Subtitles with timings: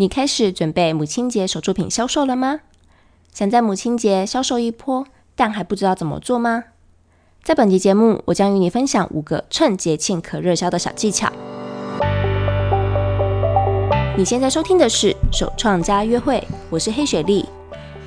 [0.00, 2.60] 你开始准备母亲节手作品销售了吗？
[3.34, 6.66] 想在母亲节销售一波，但还不知道怎么做吗？
[7.42, 11.32] 在本集节目，我将与你分享五个趁节庆可热销的小技巧。
[14.16, 17.44] 你现在收听的是手创家约会，我是黑雪莉。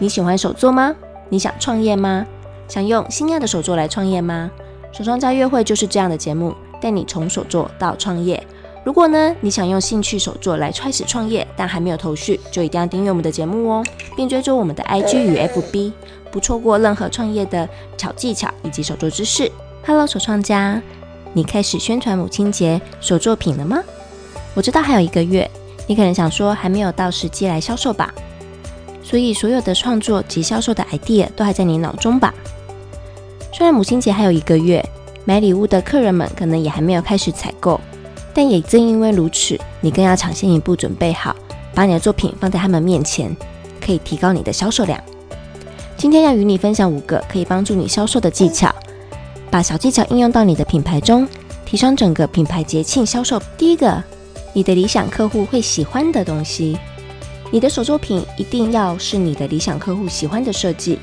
[0.00, 0.92] 你喜欢手作吗？
[1.28, 2.26] 你想创业吗？
[2.66, 4.50] 想用心爱的手作来创业吗？
[4.90, 8.44] 手创家约会就是这样的节目，带你从手作到创业。
[8.86, 13.84] 如果呢，你想用兴趣手作来开始创业，但还没有头绪，就一定要订阅我们的节目哦，
[14.16, 15.92] 并追踪我们的 IG 与 FB，
[16.30, 19.50] 不错过任何创业的小技巧以及手作知识。
[19.84, 20.80] Hello，手创家，
[21.32, 23.82] 你开始宣传母亲节手作品了吗？
[24.54, 25.50] 我知道还有一个月，
[25.88, 28.14] 你可能想说还没有到时机来销售吧，
[29.02, 32.32] 所以所有的创作及销售的 idea 都还在你脑中吧？
[33.52, 34.80] 虽然母亲节还有一个月，
[35.24, 37.80] 买礼物的客人们可能也还没有开始采购。
[38.36, 41.34] 但也正因为如此，你更要抢先一步准备好，
[41.74, 43.34] 把你的作品放在他们面前，
[43.80, 45.02] 可以提高你的销售量。
[45.96, 48.70] 今天要与你分享五个可以帮助你销售的技巧，
[49.50, 51.26] 把小技巧应用到你的品牌中，
[51.64, 53.40] 提升整个品牌节庆销售。
[53.56, 54.04] 第一个，
[54.52, 56.76] 你的理想客户会喜欢的东西，
[57.50, 60.98] 你的手作品一定要是你的理想客户喜欢的设计。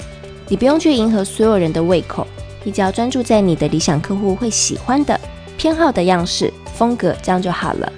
[0.48, 2.28] 你不用去迎合所有人的胃口，
[2.64, 5.20] 你只要专注在你的理想客户会喜欢的
[5.58, 6.54] 偏好的样式。
[6.74, 7.92] 风格这样就好了。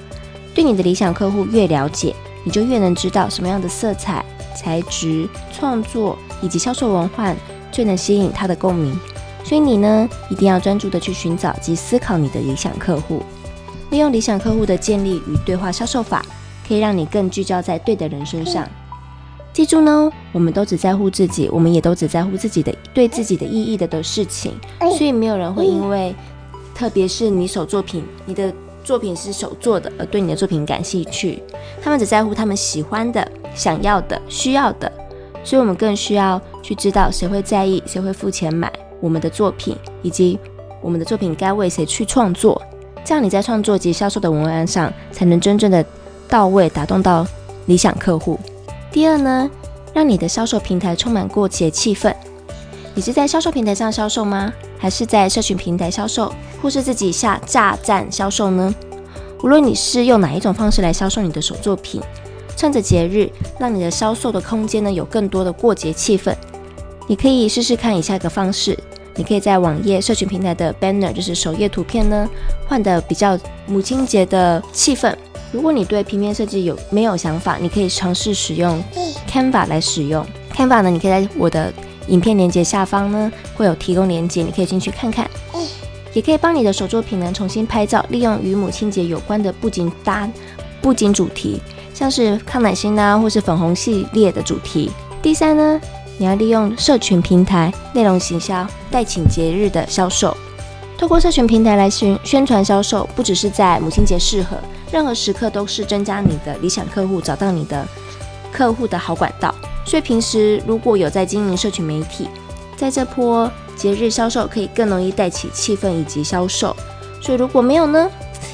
[0.54, 4.24] 对你的理想客户越了解，你就越能知道什么样的色彩、
[4.56, 7.36] 材质、创作以及销售文化
[7.72, 8.98] 最能吸引他的共鸣。
[9.44, 13.22] 所以你呢，一定要专注的去寻找及思考你的理想客户，
[13.90, 16.26] 利用理想客户的建立与对话销售法，
[16.68, 18.66] 可以让你更聚焦在对的人身上。
[19.52, 24.54] 记住呢，我们都只在乎自己，我们也都只在乎自己的对自己的意义的的事情，
[24.98, 26.16] 所以没有人会因为，
[26.74, 28.54] 特别是你手作品，你的。
[28.86, 31.42] 作品是手做的，而对你的作品感兴趣，
[31.82, 34.90] 他们只在乎他们喜欢的、想要的、需要的，
[35.44, 40.40] 所以我们更需要去知道谁会在意、谁会付钱买我们的作品，以及
[40.82, 42.62] 我们的作品该为谁去创作，
[43.04, 45.84] 这样你在创作及销售的文案上才能真正的
[46.30, 47.26] 到位，打动到
[47.66, 48.40] 理想客户。
[48.92, 49.50] 第二呢，
[49.96, 52.14] 让你的销售平台充满过节气氛。
[52.94, 54.54] 你是在销售平台上销售吗？
[54.78, 56.32] 还是在社群平台销售，
[56.66, 58.74] 或是自己下炸站销售呢？
[59.44, 62.02] 无论你是用哪一种方式来销售你的手作品，
[62.58, 66.34] 趁着节日，让你的销售的空间呢有更多的过节气氛。
[67.06, 68.76] 你可以试试看以下一个方式：
[69.14, 72.28] 你可以在网页、社群平台的 banner，就是首页图片呢，
[72.68, 73.38] 换的比较
[73.68, 75.16] 母亲节的气氛。
[75.52, 78.84] 如果你对平面设计有没有想法，你可以尝试使用
[79.30, 81.72] Canva 来使用 Canva 呢，你可以在我的。
[82.08, 85.28] 影片连接下方呢，会有提供链接，你可以进去看看，
[86.16, 90.28] 也可以帮你的手作品呢重新拍照，利用与母亲节有关的布景搭
[90.82, 91.62] 布景主题，
[91.94, 94.90] 像是康乃馨啊，或是粉红系列的主题。
[95.22, 95.82] 第三呢，
[96.18, 100.36] 你要利用社群平台内容行销，带请节日的销售，
[100.98, 104.56] 透过社群平台来宣宣传销售，不只是在母亲节适合，
[104.94, 107.86] 任何时刻都是增加你的理想客户，找到你的
[108.54, 109.54] 客户的好管道。
[109.84, 112.30] 所以平时如果有在经营社群媒体，
[112.78, 116.76] 在这波节日销售可以更容易带起气氛以及销售。
[117.22, 118.10] 所以如果没有呢，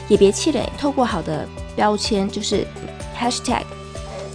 [0.08, 2.66] 也别气馁，透过好的标签，就是
[3.18, 3.64] hashtag，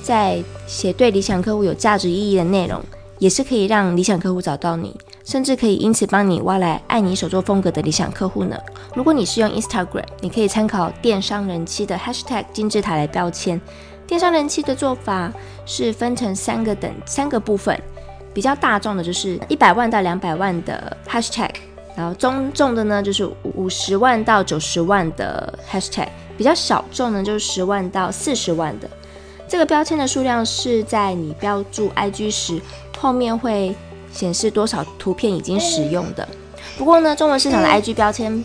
[0.02, 2.82] 在写对理想客户有价值意义的内容，
[3.18, 8.56] 也是可以让理想客户找到你，甚至可以因此帮你挖来爱你手作风格的理想客户呢。
[8.94, 13.60] 如果你是用 Instagram，你可以参考电商人气的 hashtag 金字塔来标签。
[14.06, 15.32] 电商人气的做法
[15.64, 17.76] 是分成三个等三个部分，
[18.36, 21.48] 比较大众的就是一百万到两百万的 hashtag，
[21.96, 28.86] 然后中众的呢就是五十万到九十万的 hashtag，比较小众呢就是十万到四十万的。
[29.48, 32.60] 这个标签的数量是在你标注 IG 时
[32.98, 33.74] 后面会
[34.12, 36.28] 显示多少图片已经使用的。
[36.76, 38.44] 不过呢，中文市场的 IG 标签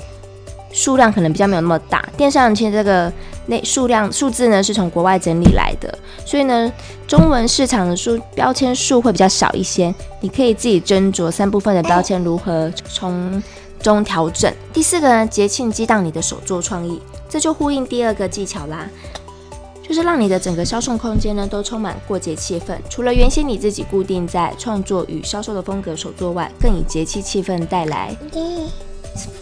[0.71, 3.11] 数量可能比较没有那么大，电商人气这个。
[3.51, 5.93] 那数量数字呢是从国外整理来的，
[6.25, 6.71] 所以呢，
[7.05, 9.93] 中文市场的数标签数会比较少一些。
[10.21, 13.43] 你可以自己斟酌三部分的标签如何从
[13.81, 14.49] 中调整。
[14.71, 18.89] 第四个呢，节庆激荡你的手作创意，这就呼应第二个技巧啦，
[19.85, 22.77] 就是让你的整个销售空间呢都充满过节气氛。
[22.89, 28.15] 除了原先你自己固定在创作与销售的风格手作外，更以节气气氛带来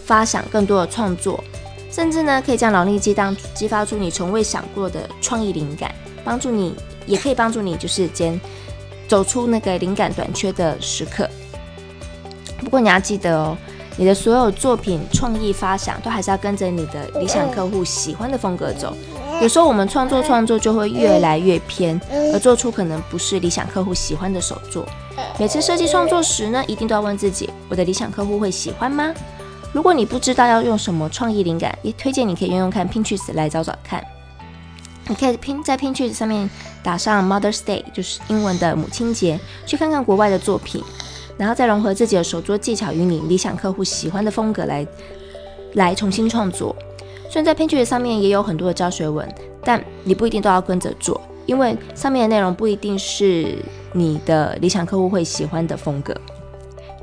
[0.04, 1.38] 发想更多的创作。
[1.90, 5.92] 甚至呢，可以将脑力激荡，激发出你从未想过的创意灵感，
[6.24, 8.40] 帮助你，也可以帮助你，就是间
[9.08, 11.28] 走出那个灵感短缺的时刻。
[12.58, 13.56] 不过你要记得哦，
[13.96, 18.96] 你的所有作品创意发想都还是要跟着你的理想客户喜欢的风格走，
[19.42, 22.00] 有时候我们创作创作就会越来越偏，
[22.32, 24.86] 而做出可能不是理想客户喜欢的手作。
[25.38, 29.12] 每次设计创作时呢，一定都要问自己：我的理想客户会喜欢吗？
[29.72, 34.04] 如果你不知道要用什么创意灵感，也推荐你可以用用看 Pinterest 来找找看。
[35.06, 36.48] 你可以拼在 Pinterest 上面
[36.82, 40.82] 打上 Mother's Day，就是英文的母亲节，去看看国外的作品，
[41.36, 44.86] 然后再融合自己的手作技巧与你理想客户喜欢的风格来
[45.74, 46.74] 来重新创作。
[47.28, 49.28] 虽然在 Pinterest 上面也有很多的教学文，
[49.62, 53.56] 但你不一定都要跟着做，因为上面的内容不一定是
[53.92, 56.12] 你的理想客户会喜欢的风格。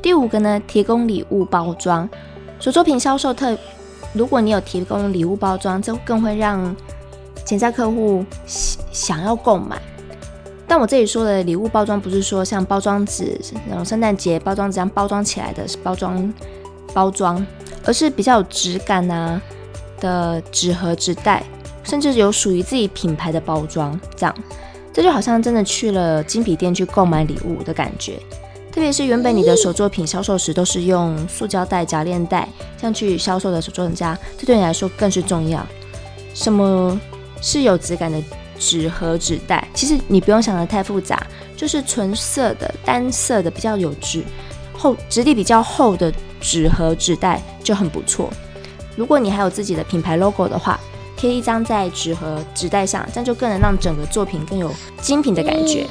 [0.02, 2.10] 第五个呢，提供礼物包装。
[2.60, 3.58] 手作品销售特，
[4.14, 6.76] 如果你有提供礼物包装，这更会让
[7.46, 8.26] 潜在客户
[8.92, 9.80] 想要购买。
[10.68, 13.40] 但我这里说的礼物包装，不是说像包装纸
[13.70, 16.34] 那种圣诞节包装纸这样包装起来的包装
[16.94, 17.46] 包装，
[17.86, 19.42] 而是比较有质感啊
[20.00, 21.44] 的纸盒纸袋，
[21.84, 24.36] 甚至有属于自己品牌的包装，这样
[24.92, 28.20] 这就好像真的去了精品店去购买礼物的感觉。
[28.78, 32.48] 特别是原本你的手作品销售时都是用塑胶袋、夹链袋
[32.78, 35.66] 这样去销售的手作人家，这对你来说更是重要。
[36.36, 36.96] 什么
[37.42, 38.22] 是有质感的
[38.60, 39.68] 纸盒纸袋？
[39.74, 41.26] 其实你不用想得太复杂，
[41.56, 44.24] 就是纯色的、单色的、比较有质
[44.74, 48.30] 厚、质地比较厚的纸盒纸袋就很不错。
[48.96, 50.80] 如果你还有自己的品牌 logo 的话，
[51.16, 54.72] 贴一张在纸盒纸袋上，这样就更能让整个作品更有
[55.02, 55.88] 精品的感觉。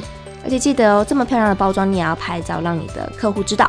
[0.46, 3.68] 而且记得哦，这么漂亮的包装你也要拍照，让你的客户知道。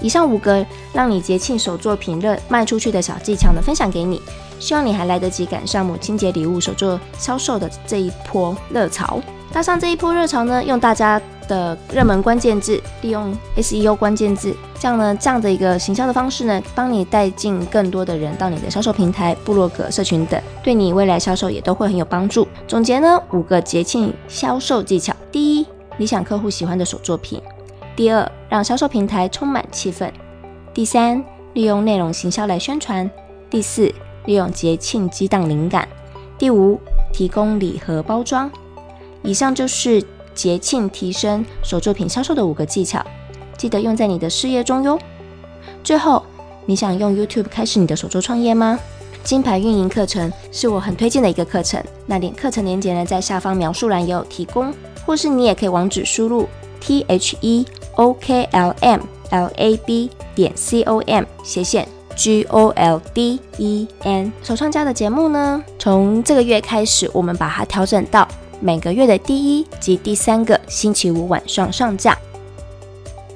[0.00, 4.22] 以上五个让你节庆手作品热卖出去的小技巧呢，分享给你，
[4.60, 9.20] 希望你还来得及赶上母亲节礼物手作销售的这一波热潮。
[9.52, 22.46] 搭上这一波热潮呢，用大家的热门关键字，利用 SEO 关键字，这样呢，这样的一个行销的方式呢，帮你带进更多的人到你的销售平台、部落格、社群等，对你未来销售也都会很有帮助。
[22.66, 25.66] 总结呢，五个节庆销售技巧：第一，
[25.98, 27.40] 理想客户喜欢的手作品。
[27.96, 30.10] 第二，让销售平台充满气氛。
[30.72, 33.08] 第三，利用内容行销来宣传。
[33.48, 33.92] 第四，
[34.26, 35.88] 利用节庆激荡灵感。
[36.36, 36.80] 第五，
[37.12, 38.50] 提供礼盒包装。
[39.22, 40.04] 以上就是
[40.34, 43.04] 节庆提升手作品销售的五个技巧，
[43.56, 44.98] 记得用在你的事业中哟。
[45.84, 46.24] 最后，
[46.66, 48.78] 你想用 YouTube 开始你的手作创业吗？
[49.24, 54.72] 金牌运营课程是我很推荐的一个课程，那点课程链接呢，在下方描述栏也有提供。
[55.06, 56.48] 或是你也可以网址输入
[56.80, 57.66] t h e
[57.96, 59.00] o k l m
[59.30, 64.32] l a b 点 c o m 斜线 g o l d e n。
[64.42, 68.26] 手创家的节目呢，从这个月开始，我们把它调整到
[68.60, 72.16] 每个月的第一及第三个星期五晚上上架。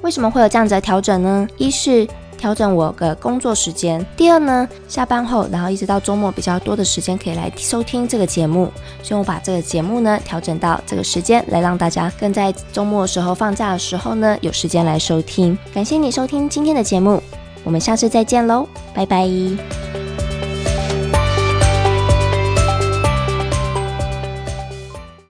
[0.01, 1.47] 为什么会有这样子的调整呢？
[1.57, 2.07] 一是
[2.39, 4.03] 调整我的工作时间。
[4.15, 8.71] 第二呢，下班后，然后一直到周末比较多的时间可以来收听这个节目，
[9.03, 15.57] 所以我把这个节目呢调整到这个时间，来让大家更在周末的时候、放假的时候呢有时间来收听。
[15.73, 17.21] 感谢你收听今天的节目，
[17.63, 19.98] 我们下次再见喽，拜拜。